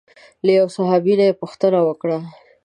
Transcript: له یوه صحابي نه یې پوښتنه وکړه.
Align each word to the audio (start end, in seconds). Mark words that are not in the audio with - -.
له 0.45 0.51
یوه 0.57 0.69
صحابي 0.75 1.13
نه 1.19 1.25
یې 1.27 1.39
پوښتنه 1.41 1.79
وکړه. 1.87 2.17